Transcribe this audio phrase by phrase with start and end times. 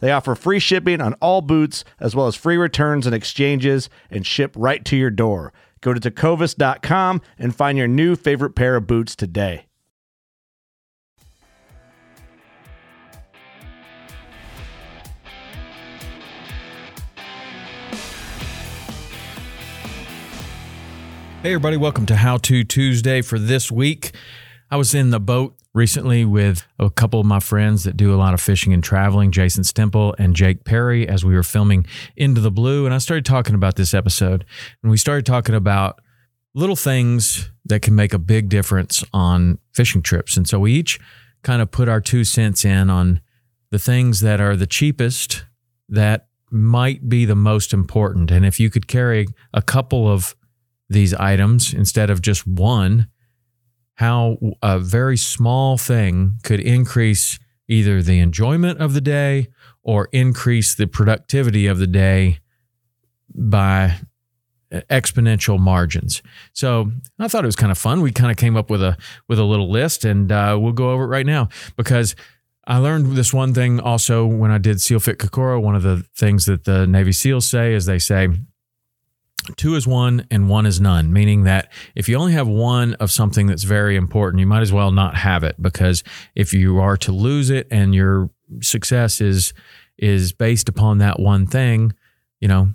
[0.00, 4.24] They offer free shipping on all boots, as well as free returns and exchanges, and
[4.24, 5.52] ship right to your door.
[5.80, 9.64] Go to tecovas.com and find your new favorite pair of boots today.
[21.40, 24.12] Hey, everybody, welcome to How To Tuesday for this week.
[24.70, 28.18] I was in the boat recently with a couple of my friends that do a
[28.18, 32.40] lot of fishing and traveling, Jason Stemple and Jake Perry, as we were filming Into
[32.40, 32.84] the Blue.
[32.84, 34.44] And I started talking about this episode,
[34.82, 36.00] and we started talking about
[36.52, 40.36] little things that can make a big difference on fishing trips.
[40.36, 40.98] And so we each
[41.44, 43.20] kind of put our two cents in on
[43.70, 45.44] the things that are the cheapest
[45.88, 48.32] that might be the most important.
[48.32, 50.34] And if you could carry a couple of
[50.88, 53.06] these items instead of just one,
[53.98, 59.48] how a very small thing could increase either the enjoyment of the day
[59.82, 62.38] or increase the productivity of the day
[63.34, 63.96] by
[64.72, 66.22] exponential margins.
[66.52, 68.00] So I thought it was kind of fun.
[68.00, 70.90] We kind of came up with a with a little list, and uh, we'll go
[70.90, 72.14] over it right now because
[72.68, 75.58] I learned this one thing also when I did SEAL Fit Kokoro.
[75.58, 78.28] One of the things that the Navy SEALs say is they say
[79.56, 83.10] two is one and one is none, meaning that if you only have one of
[83.10, 86.02] something that's very important, you might as well not have it because
[86.34, 89.52] if you are to lose it and your success is
[89.98, 91.92] is based upon that one thing,
[92.40, 92.72] you know,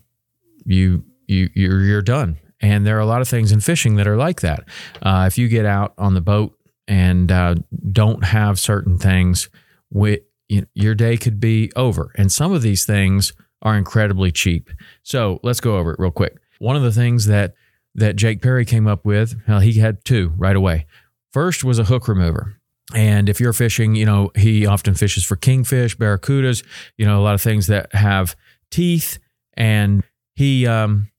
[0.66, 2.38] you you you're you're done.
[2.62, 4.63] And there are a lot of things in fishing that are like that.
[5.01, 6.57] Uh, if you get out on the boat
[6.88, 7.56] and uh,
[7.91, 9.50] don't have certain things,
[9.91, 12.12] with, you, your day could be over.
[12.17, 14.69] And some of these things are incredibly cheap.
[15.03, 16.38] So let's go over it real quick.
[16.63, 17.56] One of the things that
[17.96, 20.85] that Jake Perry came up with, well, he had two right away.
[21.34, 22.56] First was a hook remover.
[22.96, 26.63] And if you're fishing, you know, he often fishes for kingfish, barracudas,
[26.96, 28.38] you know, a lot of things that have
[28.72, 29.19] teeth.
[29.57, 30.03] And
[30.35, 31.09] he, um,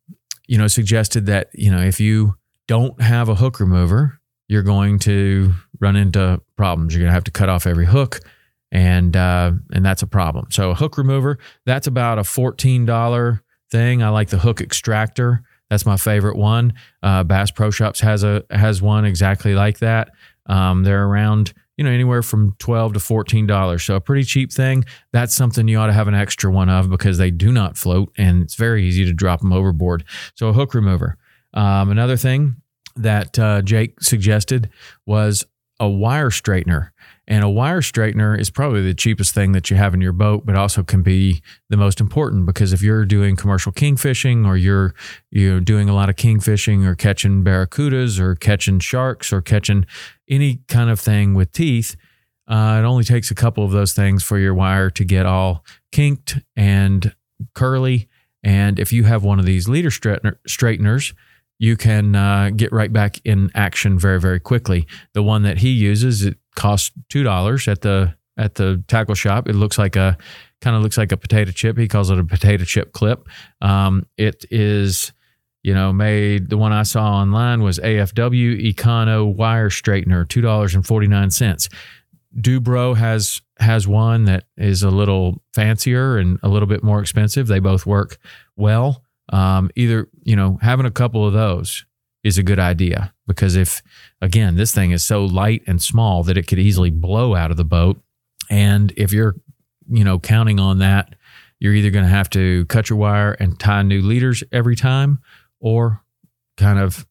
[0.46, 4.18] you know, suggested that, you know, if you don't have a hook remover,
[4.48, 6.94] you're going to run into problems.
[6.94, 8.20] You're going to have to cut off every hook.
[8.72, 10.46] And, uh, and that's a problem.
[10.50, 13.40] So a hook remover, that's about a $14
[13.74, 14.04] thing.
[14.04, 15.42] I like the hook extractor.
[15.68, 16.74] That's my favorite one.
[17.02, 20.12] Uh, Bass Pro Shops has a has one exactly like that.
[20.46, 24.52] Um, they're around you know anywhere from twelve to fourteen dollars, so a pretty cheap
[24.52, 24.84] thing.
[25.12, 28.12] That's something you ought to have an extra one of because they do not float
[28.16, 30.04] and it's very easy to drop them overboard.
[30.36, 31.16] So a hook remover.
[31.52, 32.56] Um, another thing
[32.94, 34.70] that uh, Jake suggested
[35.04, 35.44] was
[35.80, 36.90] a wire straightener.
[37.26, 40.44] And a wire straightener is probably the cheapest thing that you have in your boat,
[40.44, 44.58] but also can be the most important because if you're doing commercial king fishing or
[44.58, 44.94] you're
[45.30, 49.86] you're doing a lot of king fishing or catching barracudas or catching sharks or catching
[50.28, 51.96] any kind of thing with teeth,
[52.46, 55.64] uh, it only takes a couple of those things for your wire to get all
[55.92, 57.14] kinked and
[57.54, 58.06] curly.
[58.42, 61.14] And if you have one of these leader straightener, straighteners,
[61.58, 64.86] you can uh, get right back in action very very quickly.
[65.12, 69.48] The one that he uses it costs two dollars at the at the tackle shop.
[69.48, 70.16] It looks like a
[70.60, 71.76] kind of looks like a potato chip.
[71.76, 73.28] He calls it a potato chip clip.
[73.60, 75.12] Um, it is
[75.62, 80.74] you know made the one I saw online was AFW Econo wire straightener two dollars
[80.74, 81.68] and forty nine cents.
[82.36, 87.46] Dubro has has one that is a little fancier and a little bit more expensive.
[87.46, 88.18] They both work
[88.56, 89.03] well.
[89.32, 91.84] Um, either you know having a couple of those
[92.22, 93.82] is a good idea because if
[94.20, 97.56] again this thing is so light and small that it could easily blow out of
[97.56, 98.00] the boat.
[98.50, 99.36] And if you're
[99.88, 101.14] you know counting on that
[101.60, 105.20] you're either going to have to cut your wire and tie new leaders every time
[105.60, 106.02] or
[106.56, 107.06] kind of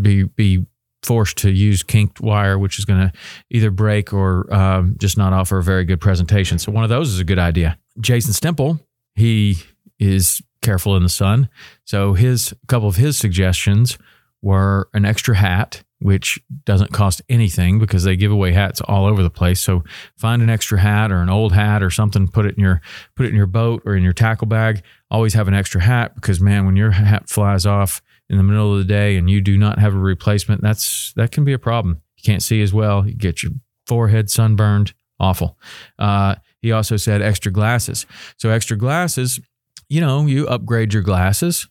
[0.00, 0.66] be be
[1.02, 3.12] forced to use kinked wire which is going to
[3.50, 6.58] either break or um, just not offer a very good presentation.
[6.58, 7.78] So one of those is a good idea.
[8.00, 8.80] Jason Stemple
[9.14, 9.56] he
[9.98, 11.48] is careful in the sun
[11.84, 13.98] so his a couple of his suggestions
[14.42, 19.22] were an extra hat which doesn't cost anything because they give away hats all over
[19.22, 19.60] the place.
[19.60, 19.82] So
[20.16, 22.80] find an extra hat or an old hat or something, put it in your
[23.14, 24.82] put it in your boat or in your tackle bag.
[25.10, 28.72] Always have an extra hat because man, when your hat flies off in the middle
[28.72, 31.58] of the day and you do not have a replacement, that's that can be a
[31.58, 32.02] problem.
[32.16, 33.06] You can't see as well.
[33.06, 33.52] You get your
[33.86, 34.92] forehead sunburned.
[35.18, 35.56] Awful.
[35.98, 38.04] Uh, he also said extra glasses.
[38.36, 39.40] So extra glasses,
[39.88, 41.68] you know, you upgrade your glasses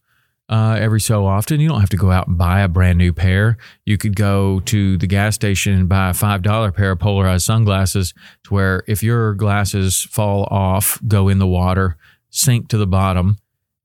[0.50, 1.59] uh, every so often.
[1.59, 3.57] You don't have to go out and buy a brand new pair.
[3.85, 8.13] You could go to the gas station and buy a $5 pair of polarized sunglasses
[8.44, 11.97] to where if your glasses fall off, go in the water,
[12.29, 13.38] sink to the bottom,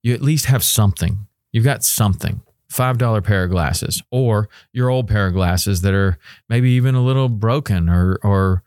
[0.03, 1.27] you at least have something.
[1.53, 2.43] You've got something.
[2.73, 6.19] $5 pair of glasses or your old pair of glasses that are
[6.49, 8.62] maybe even a little broken or or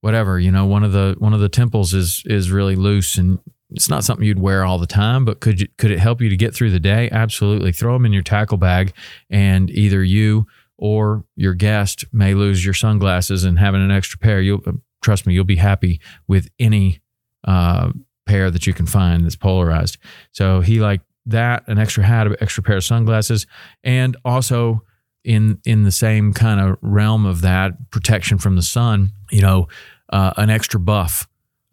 [0.00, 3.40] whatever you know one of the one of the temples is is really loose and
[3.70, 6.28] it's not something you'd wear all the time, but could you, could it help you
[6.28, 7.08] to get through the day?
[7.10, 7.72] Absolutely.
[7.72, 8.92] Throw them in your tackle bag,
[9.28, 10.46] and either you
[10.78, 14.62] or your guest may lose your sunglasses, and having an extra pair, you'll
[15.02, 17.00] trust me, you'll be happy with any
[17.44, 17.90] uh,
[18.26, 19.98] pair that you can find that's polarized.
[20.32, 23.46] So he liked that, an extra hat, an extra pair of sunglasses,
[23.84, 24.82] and also
[25.24, 29.68] in in the same kind of realm of that protection from the sun, you know,
[30.10, 31.28] uh, an extra buff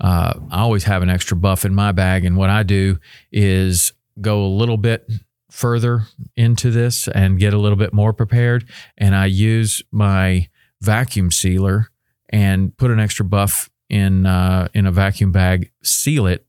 [0.05, 2.25] uh, I always have an extra buff in my bag.
[2.25, 2.99] And what I do
[3.31, 3.91] is
[4.21, 5.09] go a little bit
[5.49, 6.03] further
[6.35, 8.69] into this and get a little bit more prepared.
[8.99, 10.47] And I use my
[10.79, 11.89] vacuum sealer
[12.29, 16.45] and put an extra buff in uh, in a vacuum bag, seal it,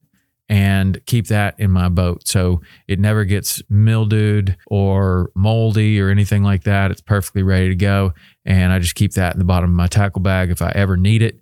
[0.51, 6.43] and keep that in my boat so it never gets mildewed or moldy or anything
[6.43, 6.91] like that.
[6.91, 8.13] It's perfectly ready to go,
[8.45, 10.99] and I just keep that in the bottom of my tackle bag if I ever
[10.99, 11.41] need it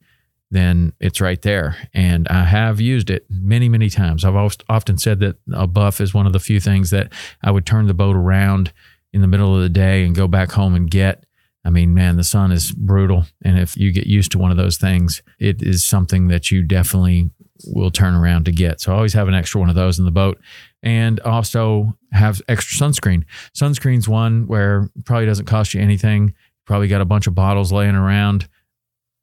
[0.55, 1.77] then it's right there.
[1.93, 4.25] And I have used it many, many times.
[4.25, 4.37] I've
[4.69, 7.12] often said that a buff is one of the few things that
[7.43, 8.73] I would turn the boat around
[9.12, 11.25] in the middle of the day and go back home and get.
[11.65, 13.25] I mean, man, the sun is brutal.
[13.43, 16.62] And if you get used to one of those things, it is something that you
[16.62, 17.31] definitely
[17.67, 18.81] will turn around to get.
[18.81, 20.39] So I always have an extra one of those in the boat
[20.83, 23.25] and also have extra sunscreen.
[23.55, 26.35] Sunscreen's one where probably doesn't cost you anything.
[26.67, 28.49] Probably got a bunch of bottles laying around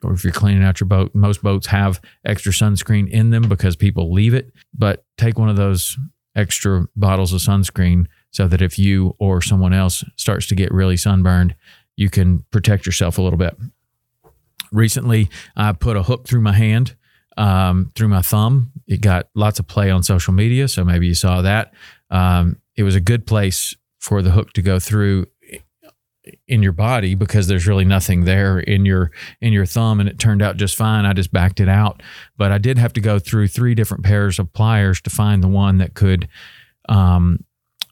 [0.03, 3.75] or if you're cleaning out your boat, most boats have extra sunscreen in them because
[3.75, 4.53] people leave it.
[4.73, 5.97] But take one of those
[6.35, 10.97] extra bottles of sunscreen so that if you or someone else starts to get really
[10.97, 11.55] sunburned,
[11.95, 13.55] you can protect yourself a little bit.
[14.71, 16.95] Recently, I put a hook through my hand,
[17.37, 18.71] um, through my thumb.
[18.87, 21.73] It got lots of play on social media, so maybe you saw that.
[22.09, 25.27] Um, it was a good place for the hook to go through
[26.47, 30.19] in your body because there's really nothing there in your in your thumb and it
[30.19, 31.05] turned out just fine.
[31.05, 32.03] I just backed it out.
[32.37, 35.47] But i did have to go through three different pairs of pliers to find the
[35.47, 36.27] one that could
[36.89, 37.43] um,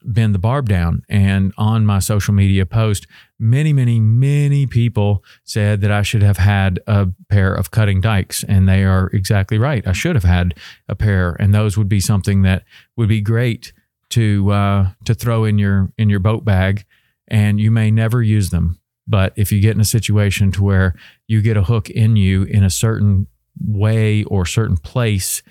[0.04, 1.02] bend the barb down.
[1.08, 3.06] And on my social media post
[3.38, 8.44] many many many people said that i should have had a pair of cutting dikes
[8.44, 9.86] and they are exactly right.
[9.86, 10.54] I should have had
[10.88, 12.62] a pair and those would be something that
[12.96, 13.72] would be great
[14.10, 16.84] to uh, to throw in your in your boat bag
[17.30, 18.78] and you may never use them.
[19.06, 20.94] But if you get in a situation to where
[21.26, 23.26] you get a hook in you in a certain
[23.60, 25.42] way or certain place,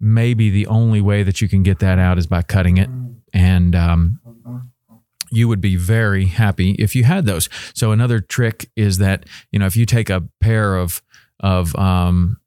[0.00, 2.88] maybe the only way that you can get that out is by cutting it.
[3.32, 4.20] And um,
[5.30, 7.48] you would be very happy if you had those.
[7.74, 11.02] So another trick is that you know if you take a pair of
[11.40, 12.38] of um,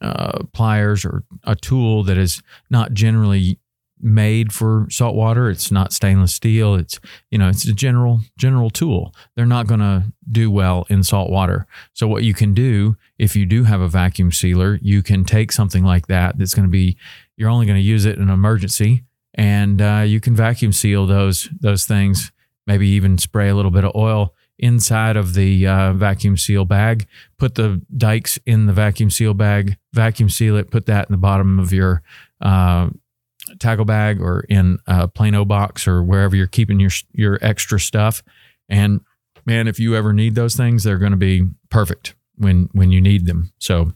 [0.00, 3.59] uh, pliers or a tool that is not generally
[4.02, 5.50] made for salt water.
[5.50, 6.74] It's not stainless steel.
[6.74, 6.98] It's
[7.30, 9.14] you know it's a general general tool.
[9.36, 11.66] They're not going to do well in salt water.
[11.92, 15.52] So what you can do if you do have a vacuum sealer, you can take
[15.52, 16.38] something like that.
[16.38, 16.96] That's going to be
[17.36, 19.04] you're only going to use it in an emergency,
[19.34, 22.32] and uh, you can vacuum seal those those things.
[22.66, 27.06] Maybe even spray a little bit of oil inside of the uh, vacuum seal bag.
[27.38, 29.76] Put the dikes in the vacuum seal bag.
[29.92, 30.70] Vacuum seal it.
[30.70, 32.02] Put that in the bottom of your
[32.40, 32.90] uh,
[33.58, 38.22] tackle bag or in a Plano box or wherever you're keeping your your extra stuff.
[38.68, 39.00] And
[39.46, 43.00] man, if you ever need those things, they're going to be perfect when when you
[43.00, 43.52] need them.
[43.58, 43.92] So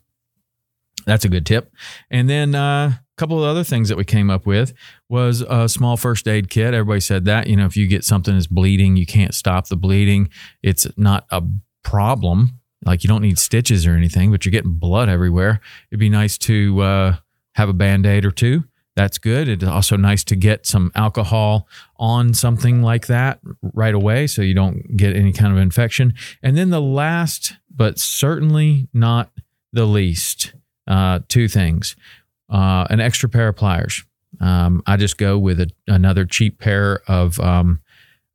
[1.06, 1.72] that's a good tip.
[2.10, 4.72] And then uh, couple of other things that we came up with
[5.08, 6.74] was a small first aid kit.
[6.74, 9.76] Everybody said that, you know, if you get something that's bleeding, you can't stop the
[9.76, 10.28] bleeding.
[10.62, 11.42] It's not a
[11.82, 12.60] problem.
[12.84, 15.60] Like you don't need stitches or anything, but you're getting blood everywhere.
[15.90, 17.16] It'd be nice to uh,
[17.54, 18.64] have a band aid or two.
[18.96, 19.48] That's good.
[19.48, 24.54] It's also nice to get some alcohol on something like that right away so you
[24.54, 26.14] don't get any kind of infection.
[26.42, 29.30] And then the last, but certainly not
[29.72, 30.54] the least,
[30.86, 31.96] uh, two things
[32.48, 34.04] uh, an extra pair of pliers.
[34.40, 37.80] Um, I just go with a, another cheap pair of um,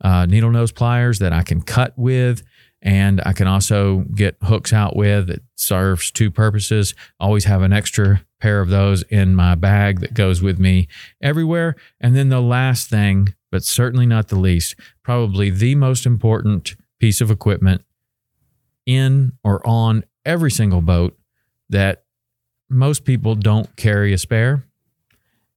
[0.01, 2.43] uh, needle nose pliers that I can cut with.
[2.81, 5.29] And I can also get hooks out with.
[5.29, 6.95] It serves two purposes.
[7.19, 10.87] Always have an extra pair of those in my bag that goes with me
[11.21, 11.75] everywhere.
[11.99, 17.21] And then the last thing, but certainly not the least, probably the most important piece
[17.21, 17.83] of equipment
[18.85, 21.17] in or on every single boat
[21.69, 22.03] that
[22.69, 24.65] most people don't carry a spare.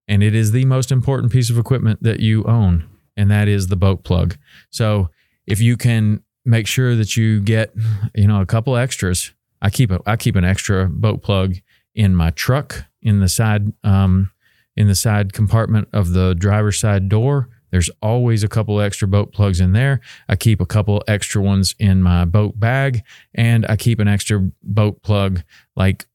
[0.08, 3.68] And it is the most important piece of equipment that you own, and that is
[3.68, 4.36] the boat plug.
[4.70, 5.10] So
[5.46, 7.72] if you can make sure that you get,
[8.14, 11.54] you know, a couple extras, I keep a I keep an extra boat plug
[11.94, 14.30] in my truck in the side um,
[14.76, 17.48] in the side compartment of the driver's side door.
[17.70, 20.00] There's always a couple extra boat plugs in there.
[20.28, 23.02] I keep a couple extra ones in my boat bag,
[23.34, 25.42] and I keep an extra boat plug
[25.74, 26.06] like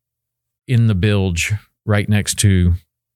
[0.68, 1.54] in the bilge
[1.86, 2.74] right next to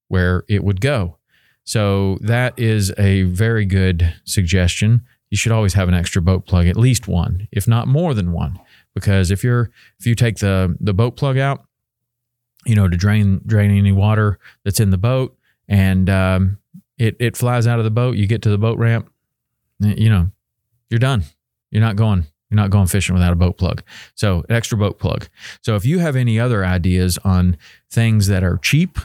[0.08, 1.18] where it would go.
[1.64, 5.06] So that is a very good suggestion.
[5.30, 8.32] You should always have an extra boat plug, at least one, if not more than
[8.32, 8.60] one,
[8.96, 11.66] because if you're if you take the the boat plug out,
[12.66, 15.38] you know to drain drain any water that's in the boat,
[15.68, 16.58] and um,
[16.98, 19.12] it it flies out of the boat, you get to the boat ramp,
[19.80, 20.30] you know,
[20.90, 21.24] you're done.
[21.72, 23.82] You're not going you're not going fishing without a boat plug.
[24.14, 25.30] So, extra boat plug.
[25.62, 27.58] So, if you have any other ideas on
[27.90, 29.00] things that are cheap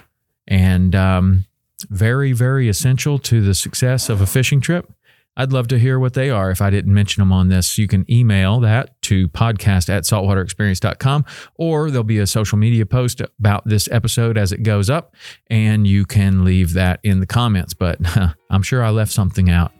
[0.48, 1.46] and um,
[1.88, 4.92] very, very essential to the success of a fishing trip,
[5.36, 6.50] I'd love to hear what they are.
[6.50, 11.24] If I didn't mention them on this, you can email that to podcast at saltwaterexperience.com
[11.56, 15.14] or there'll be a social media post about this episode as it goes up,
[15.48, 17.74] and you can leave that in the comments.
[17.74, 17.98] But
[18.50, 19.72] I'm sure I left something out.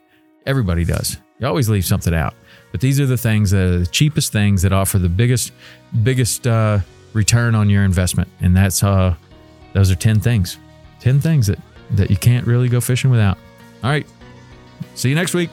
[0.44, 1.16] Everybody does.
[1.38, 2.34] You always leave something out.
[2.72, 5.52] But these are the things that are the cheapest things that offer the biggest,
[6.02, 6.80] biggest uh,
[7.12, 9.14] return on your investment, and that's uh,
[9.72, 10.58] those are ten things,
[11.00, 11.58] ten things that
[11.92, 13.38] that you can't really go fishing without.
[13.82, 14.06] All right,
[14.94, 15.50] see you next week.